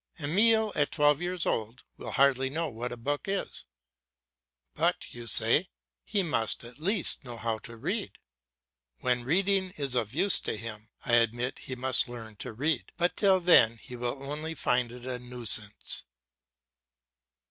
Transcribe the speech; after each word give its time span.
Emile, 0.19 0.71
at 0.73 0.89
twelve 0.89 1.21
years 1.21 1.45
old, 1.45 1.83
will 1.95 2.09
hardly 2.13 2.49
know 2.49 2.67
what 2.67 2.91
a 2.91 2.97
book 2.97 3.27
is. 3.27 3.65
"But," 4.73 5.05
you 5.13 5.27
say, 5.27 5.69
"he 6.03 6.23
must, 6.23 6.63
at 6.63 6.79
least, 6.79 7.23
know 7.23 7.37
how 7.37 7.59
to 7.59 7.77
read." 7.77 8.13
When 9.01 9.23
reading 9.23 9.75
is 9.77 9.93
of 9.93 10.15
use 10.15 10.39
to 10.39 10.57
him, 10.57 10.89
I 11.05 11.13
admit 11.17 11.59
he 11.69 11.75
must 11.75 12.09
learn 12.09 12.35
to 12.37 12.51
read, 12.51 12.91
but 12.97 13.15
till 13.15 13.39
then 13.39 13.77
he 13.77 13.95
will 13.95 14.23
only 14.23 14.55
find 14.55 14.91
it 14.91 15.05
a 15.05 15.19
nuisance. 15.19 16.03